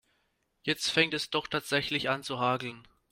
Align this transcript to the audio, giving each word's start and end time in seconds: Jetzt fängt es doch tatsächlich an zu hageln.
Jetzt 0.63 0.89
fängt 0.89 1.13
es 1.13 1.29
doch 1.29 1.45
tatsächlich 1.47 2.09
an 2.09 2.23
zu 2.23 2.39
hageln. 2.39 2.87